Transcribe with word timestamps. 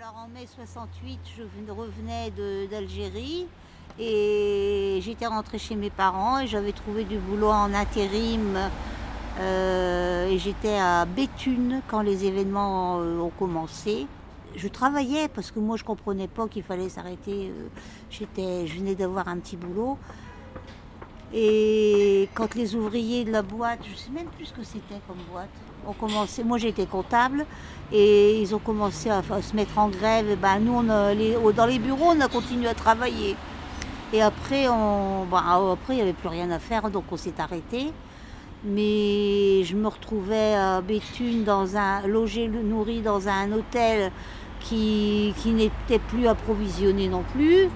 Alors 0.00 0.14
en 0.24 0.28
mai 0.28 0.46
68, 0.46 1.18
je 1.36 1.72
revenais 1.72 2.30
d'Algérie 2.70 3.48
et 3.98 5.00
j'étais 5.02 5.26
rentrée 5.26 5.58
chez 5.58 5.74
mes 5.74 5.90
parents 5.90 6.38
et 6.38 6.46
j'avais 6.46 6.70
trouvé 6.70 7.02
du 7.02 7.18
boulot 7.18 7.48
en 7.48 7.74
intérim. 7.74 8.56
Euh, 9.40 10.28
et 10.28 10.38
j'étais 10.38 10.78
à 10.78 11.04
Béthune 11.04 11.82
quand 11.88 12.02
les 12.02 12.26
événements 12.26 13.00
euh, 13.00 13.18
ont 13.18 13.32
commencé. 13.36 14.06
Je 14.54 14.68
travaillais 14.68 15.26
parce 15.26 15.50
que 15.50 15.58
moi 15.58 15.76
je 15.76 15.82
comprenais 15.82 16.28
pas 16.28 16.46
qu'il 16.46 16.62
fallait 16.62 16.90
s'arrêter. 16.90 17.48
Euh, 17.48 17.66
j'étais, 18.08 18.68
je 18.68 18.78
venais 18.78 18.94
d'avoir 18.94 19.26
un 19.26 19.38
petit 19.38 19.56
boulot. 19.56 19.98
Et 21.34 22.28
quand 22.34 22.54
les 22.54 22.74
ouvriers 22.74 23.24
de 23.24 23.32
la 23.32 23.42
boîte, 23.42 23.80
je 23.82 23.94
sais 23.94 24.10
même 24.10 24.28
plus 24.36 24.46
ce 24.46 24.52
que 24.54 24.64
c'était 24.64 25.00
comme 25.06 25.18
boîte, 25.30 25.50
ont 25.86 25.92
commencé, 25.92 26.42
moi 26.42 26.58
j'étais 26.58 26.86
comptable, 26.86 27.44
et 27.92 28.40
ils 28.40 28.54
ont 28.54 28.58
commencé 28.58 29.10
à, 29.10 29.22
se 29.22 29.54
mettre 29.54 29.78
en 29.78 29.88
grève, 29.88 30.30
et 30.30 30.36
ben 30.36 30.58
nous 30.58 30.72
on 30.72 31.52
dans 31.52 31.66
les 31.66 31.78
bureaux 31.78 32.12
on 32.16 32.20
a 32.20 32.28
continué 32.28 32.68
à 32.68 32.74
travailler. 32.74 33.36
Et 34.12 34.22
après, 34.22 34.68
on, 34.68 35.26
ben, 35.26 35.70
après 35.72 35.94
il 35.94 35.96
n'y 35.96 36.02
avait 36.02 36.14
plus 36.14 36.28
rien 36.28 36.50
à 36.50 36.58
faire, 36.58 36.90
donc 36.90 37.04
on 37.12 37.16
s'est 37.16 37.38
arrêté. 37.38 37.92
Mais 38.64 39.62
je 39.64 39.76
me 39.76 39.86
retrouvais 39.86 40.54
à 40.54 40.80
Béthune, 40.80 41.44
dans 41.44 41.76
un, 41.76 42.06
logé, 42.06 42.48
nourri 42.48 43.02
dans 43.02 43.28
un 43.28 43.52
hôtel 43.52 44.10
qui, 44.60 45.34
qui 45.38 45.50
n'était 45.50 46.00
plus 46.00 46.26
approvisionné 46.26 47.08
non 47.08 47.22
plus. 47.34 47.68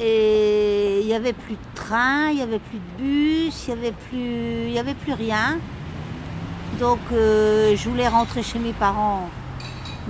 Et 0.00 1.00
il 1.00 1.06
n'y 1.06 1.14
avait 1.14 1.34
plus 1.34 1.54
de 1.54 1.74
train, 1.74 2.30
il 2.30 2.36
n'y 2.36 2.42
avait 2.42 2.58
plus 2.58 2.78
de 2.78 3.02
bus, 3.02 3.68
il 3.68 3.74
n'y 3.74 3.80
avait, 3.80 3.92
plus, 3.92 4.78
avait 4.78 4.94
plus 4.94 5.12
rien. 5.12 5.58
Donc 6.78 7.00
euh, 7.12 7.76
je 7.76 7.88
voulais 7.88 8.08
rentrer 8.08 8.42
chez 8.42 8.58
mes 8.58 8.72
parents, 8.72 9.28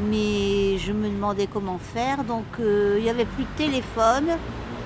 mais 0.08 0.78
je 0.78 0.92
me 0.92 1.08
demandais 1.08 1.48
comment 1.48 1.78
faire. 1.78 2.22
Donc 2.22 2.44
euh, 2.60 2.96
il 2.98 3.02
n'y 3.02 3.10
avait 3.10 3.24
plus 3.24 3.42
de 3.42 3.56
téléphone. 3.56 4.28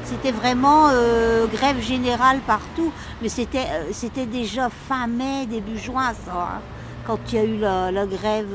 C'était 0.04 0.32
vraiment 0.32 0.88
euh, 0.90 1.46
grève 1.46 1.80
générale 1.80 2.38
partout. 2.46 2.90
Mais 3.20 3.28
c'était, 3.28 4.26
déjà 4.26 4.70
fin 4.70 5.06
mai, 5.06 5.46
début 5.46 5.78
juin, 5.78 6.12
hein, 6.30 6.60
quand 7.06 7.18
il 7.30 7.34
y 7.34 7.38
a 7.38 7.44
eu 7.44 7.58
la 7.58 8.06
grève, 8.06 8.54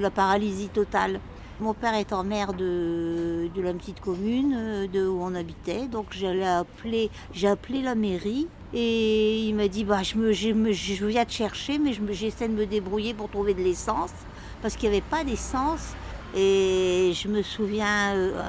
la 0.00 0.10
paralysie 0.10 0.68
totale. 0.68 1.18
Mon 1.60 1.74
père 1.74 1.94
étant 1.94 2.24
maire 2.24 2.54
de, 2.54 3.50
de 3.54 3.60
la 3.60 3.74
petite 3.74 4.00
commune 4.00 4.54
euh, 4.56 4.86
de 4.86 5.06
où 5.06 5.20
on 5.22 5.34
habitait, 5.34 5.88
donc 5.88 6.06
j'allais 6.10 6.46
appeler, 6.46 7.10
j'ai 7.34 7.48
appelé 7.48 7.82
la 7.82 7.94
mairie 7.94 8.48
et 8.72 9.40
il 9.40 9.54
m'a 9.54 9.68
dit 9.68 9.84
bah 9.84 10.02
je, 10.02 11.06
viens 11.06 11.24
te 11.26 11.32
chercher, 11.32 11.78
mais 11.78 11.92
j'essaie 12.12 12.48
de 12.48 12.54
me 12.54 12.64
débrouiller 12.64 13.12
pour 13.12 13.28
trouver 13.28 13.52
de 13.52 13.60
l'essence 13.60 14.12
parce 14.62 14.74
qu'il 14.74 14.88
n'y 14.88 14.96
avait 14.96 15.04
pas 15.06 15.22
d'essence. 15.22 15.92
Et 16.34 17.12
je 17.14 17.28
me 17.28 17.42
souviens 17.42 18.14
euh, 18.14 18.40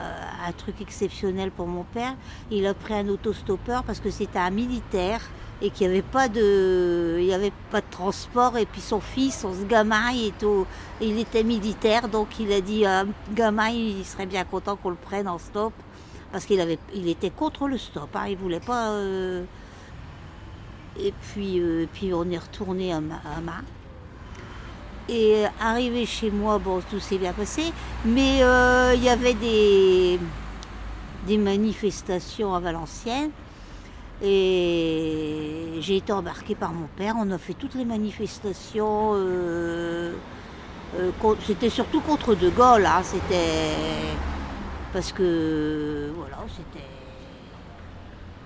un 0.47 0.51
truc 0.51 0.81
exceptionnel 0.81 1.51
pour 1.51 1.67
mon 1.67 1.83
père. 1.83 2.15
Il 2.51 2.65
a 2.67 2.73
pris 2.73 2.93
un 2.93 3.07
autostoppeur 3.07 3.83
parce 3.83 3.99
que 3.99 4.11
c'était 4.11 4.39
un 4.39 4.51
militaire 4.51 5.21
et 5.61 5.69
qu'il 5.69 5.87
n'y 5.87 5.93
avait 5.93 6.01
pas 6.01 6.27
de, 6.27 7.19
il 7.21 7.31
avait 7.33 7.53
pas 7.69 7.81
de 7.81 7.85
transport. 7.89 8.57
Et 8.57 8.65
puis 8.65 8.81
son 8.81 8.99
fils, 8.99 9.39
son 9.39 9.51
gamin, 9.67 10.11
il, 10.11 10.27
était 10.27 10.45
il 11.01 11.19
était 11.19 11.43
militaire, 11.43 12.07
donc 12.07 12.39
il 12.39 12.51
a 12.51 12.61
dit, 12.61 12.85
un 12.85 13.07
gamin, 13.33 13.69
il 13.69 14.05
serait 14.05 14.25
bien 14.25 14.43
content 14.43 14.75
qu'on 14.75 14.89
le 14.89 14.95
prenne 14.95 15.27
en 15.27 15.37
stop, 15.37 15.73
parce 16.31 16.45
qu'il 16.45 16.77
il 16.93 17.07
était 17.07 17.29
contre 17.29 17.67
le 17.67 17.77
stop, 17.77 18.09
hein, 18.15 18.25
il 18.27 18.37
voulait 18.37 18.59
pas. 18.59 18.89
Euh, 18.89 19.43
et 20.99 21.13
puis, 21.21 21.59
euh, 21.59 21.85
puis 21.91 22.13
on 22.13 22.29
est 22.29 22.37
retourné 22.37 22.91
à, 22.93 22.99
main. 22.99 23.63
Et 25.09 25.43
arrivé 25.59 26.05
chez 26.05 26.31
moi, 26.31 26.57
bon, 26.57 26.81
tout 26.89 26.99
s'est 26.99 27.17
bien 27.17 27.33
passé, 27.33 27.73
mais 28.05 28.43
euh, 28.43 28.93
il 28.95 29.03
y 29.03 29.09
avait 29.09 29.33
des, 29.33 30.19
des 31.27 31.37
manifestations 31.37 32.53
à 32.53 32.59
Valenciennes. 32.59 33.31
Et 34.23 35.79
j'ai 35.79 35.97
été 35.97 36.13
embarquée 36.13 36.55
par 36.55 36.73
mon 36.73 36.87
père. 36.95 37.15
On 37.17 37.31
a 37.31 37.37
fait 37.37 37.53
toutes 37.53 37.73
les 37.73 37.85
manifestations. 37.85 39.13
Euh, 39.15 40.13
euh, 40.99 41.11
c'était 41.45 41.69
surtout 41.69 42.01
contre 42.01 42.35
De 42.35 42.49
Gaulle. 42.49 42.85
Hein. 42.85 43.01
C'était 43.03 44.15
parce 44.93 45.11
que 45.11 46.11
voilà, 46.15 46.37
c'était 46.47 46.85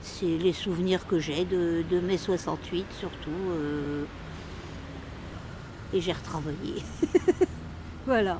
c'est 0.01 0.37
les 0.37 0.53
souvenirs 0.53 1.07
que 1.07 1.19
j'ai 1.19 1.45
de, 1.45 1.99
mai 1.99 2.17
68 2.17 2.85
surtout. 2.99 3.29
Euh, 3.51 4.05
et 5.95 6.01
j'ai 6.01 6.11
retravaillé. 6.11 6.83
voilà. 8.05 8.37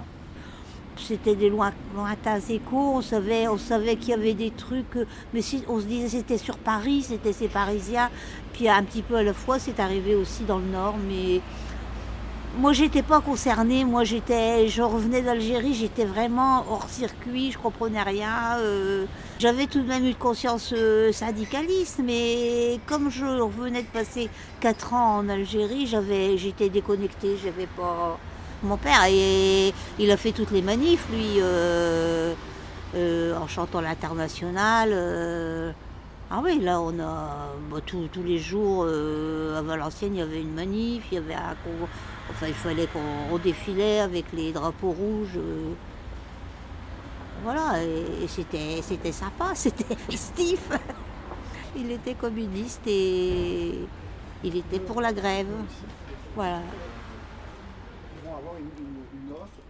C'était 0.97 1.35
des 1.35 1.49
lointains 1.49 2.39
échos, 2.49 2.93
on 2.95 3.01
savait, 3.01 3.47
on 3.47 3.57
savait 3.57 3.95
qu'il 3.95 4.09
y 4.09 4.13
avait 4.13 4.33
des 4.33 4.51
trucs, 4.51 4.97
mais 5.33 5.41
si, 5.41 5.63
on 5.67 5.79
se 5.79 5.85
disait 5.85 6.07
c'était 6.07 6.37
sur 6.37 6.57
Paris, 6.57 7.03
c'était 7.03 7.33
ces 7.33 7.47
Parisiens, 7.47 8.09
puis 8.53 8.69
un 8.69 8.81
petit 8.83 9.01
peu 9.01 9.15
à 9.15 9.23
la 9.23 9.33
fois 9.33 9.59
c'est 9.59 9.79
arrivé 9.79 10.15
aussi 10.15 10.43
dans 10.43 10.57
le 10.57 10.67
Nord, 10.67 10.95
mais 10.97 11.41
moi 12.57 12.73
j'étais 12.73 13.01
pas 13.01 13.21
concernée, 13.21 13.85
moi 13.85 14.03
j'étais, 14.03 14.67
je 14.67 14.81
revenais 14.81 15.21
d'Algérie, 15.21 15.73
j'étais 15.73 16.05
vraiment 16.05 16.65
hors 16.69 16.89
circuit, 16.89 17.51
je 17.51 17.57
comprenais 17.57 18.01
rien. 18.01 18.57
Euh, 18.59 19.05
j'avais 19.39 19.67
tout 19.67 19.81
de 19.81 19.87
même 19.87 20.05
une 20.05 20.15
conscience 20.15 20.73
euh, 20.75 21.11
syndicaliste, 21.11 21.99
mais 22.03 22.79
comme 22.85 23.09
je 23.09 23.25
revenais 23.25 23.83
de 23.83 23.87
passer 23.87 24.29
quatre 24.59 24.93
ans 24.93 25.17
en 25.17 25.29
Algérie, 25.29 25.87
j'avais, 25.87 26.37
j'étais 26.37 26.69
déconnectée, 26.69 27.37
j'avais 27.43 27.67
pas 27.67 28.17
mon 28.63 28.77
père, 28.77 29.03
et, 29.09 29.73
il 29.99 30.09
a 30.11 30.17
fait 30.17 30.31
toutes 30.31 30.51
les 30.51 30.61
manifs, 30.61 31.05
lui, 31.11 31.39
euh, 31.39 32.33
en 32.95 33.47
chantant 33.47 33.81
l'international. 33.81 35.73
Euh. 36.31 36.31
Ah 36.31 36.41
oui, 36.43 36.59
là, 36.59 36.81
on 36.81 36.99
a 36.99 37.49
bah, 37.71 37.77
tous 37.85 38.09
les 38.23 38.39
jours 38.39 38.85
à 38.85 39.61
Valenciennes, 39.61 40.15
il 40.15 40.19
y 40.19 40.21
avait 40.21 40.41
une 40.41 40.53
manif, 40.53 41.03
il 41.11 41.15
y 41.15 41.17
avait 41.17 41.35
un, 41.35 41.55
enfin, 42.29 42.47
il 42.47 42.53
fallait 42.53 42.87
qu'on 42.87 43.37
défilait 43.37 43.99
avec 43.99 44.25
les 44.33 44.51
drapeaux 44.51 44.91
rouges. 44.91 45.39
Voilà, 47.43 47.83
et, 47.83 48.27
c'était, 48.27 48.81
sympa, 49.11 49.51
c'était 49.55 49.95
festif. 49.95 50.69
Il 51.77 51.91
était 51.91 52.15
communiste 52.15 52.87
et 52.87 53.79
il 54.43 54.57
était 54.57 54.79
pour 54.79 55.01
la 55.01 55.13
grève. 55.13 55.47
Voilà 56.35 56.61
avoir 58.37 58.55
une 58.57 59.31
offre 59.31 59.61